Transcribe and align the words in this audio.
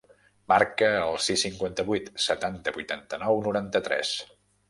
Marca 0.51 0.87
el 1.01 1.17
sis, 1.25 1.43
cinquanta-vuit, 1.47 2.09
setanta, 2.25 2.75
vuitanta-nou, 2.79 3.45
noranta-tres. 3.49 4.15